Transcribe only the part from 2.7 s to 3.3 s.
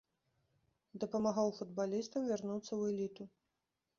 ў эліту.